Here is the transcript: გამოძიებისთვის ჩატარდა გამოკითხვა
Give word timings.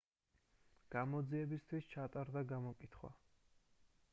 გამოძიებისთვის 0.95 1.91
ჩატარდა 1.93 2.43
გამოკითხვა 2.53 3.13